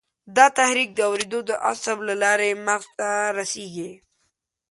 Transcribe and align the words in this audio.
دا 0.35 0.45
تحریک 0.57 0.89
د 0.95 0.99
اورېدو 1.09 1.39
د 1.49 1.51
عصب 1.69 1.97
له 2.07 2.15
لارې 2.23 2.49
مغزو 2.65 2.91
ته 2.99 3.09
رسېږي. 3.37 3.91